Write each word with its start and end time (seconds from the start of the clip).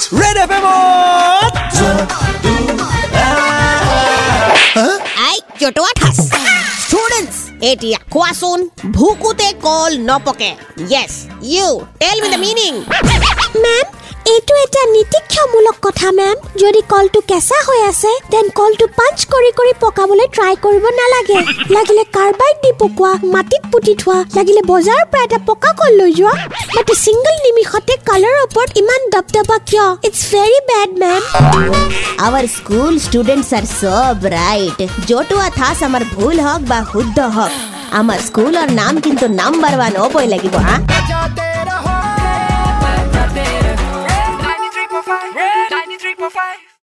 Red 0.00 0.36
F 0.38 0.50
আই 5.20 5.36
জটোৱা 5.60 5.90
ঠাচ 6.00 6.18
students 6.82 7.36
এতিয়া 7.62 7.98
কোৱাচোন 8.12 8.60
ভুকুতে 8.92 9.48
কল 9.62 9.92
নপকে 10.08 10.50
য়েছ 10.92 11.12
you 11.46 11.68
tell 12.00 12.16
me 12.22 12.28
the 12.28 12.40
meaning 12.46 12.72
ma'am 13.04 13.22
নীতিক্ষমূলক 15.01 15.77
কথা 15.85 16.09
মেম 16.17 16.37
যদি 16.61 16.81
কলটো 16.91 17.19
কেঁচা 17.29 17.57
হৈ 17.67 17.79
আছে 17.91 18.11
দেন 18.33 18.47
কলটো 18.59 18.85
পাঞ্চ 18.99 19.17
কৰি 19.33 19.49
কৰি 19.59 19.71
পকাবলৈ 19.83 20.27
ট্ৰাই 20.35 20.53
কৰিব 20.65 20.85
নালাগে। 20.99 21.39
লাগিলে 21.75 22.03
কাৰ্বাইড 22.17 22.57
দি 22.63 22.71
পকোৱা 22.81 23.11
মাটিত 23.35 23.63
পুতি 23.71 23.93
থোৱা 24.01 24.17
লাগিলে 24.37 24.61
বজাৰৰ 24.71 25.05
পৰা 25.11 25.23
এটা 25.27 25.39
পকা 25.49 25.71
কল 25.79 25.91
লৈ 26.01 26.11
যোৱা। 26.19 26.33
মাত্ৰ 26.75 26.93
ছিংগল 27.03 27.35
নিমিষতে 27.45 27.93
কালাৰৰ 28.09 28.37
ওপৰত 28.45 28.69
ইমান 28.81 29.01
দবদবা 29.13 29.57
কিয়? 29.69 29.85
It's 30.07 30.21
very 30.33 30.59
bad 30.69 30.89
ma'am 31.01 31.21
our 32.25 32.45
school 32.57 32.93
students 33.05 33.49
are 33.59 33.65
so 33.79 33.81
bright 34.23 34.79
জটোৱা 35.09 35.47
ঠাচ 35.57 35.77
আমাৰ 35.87 36.03
ভুল 36.15 36.35
হওক 36.45 36.61
বা 36.71 36.79
শুদ্ধ 36.91 37.17
হওক 37.35 37.53
আমাৰ 37.99 38.19
স্কুলৰ 38.27 38.67
নাম 38.81 38.93
কিন্তু 39.05 39.25
নাম্বাৰ 39.41 39.73
ওৱান 39.77 39.93
হ'বই 40.01 40.25
লাগিব 40.33 40.55
হা? 40.67 40.75
life. 46.51 46.71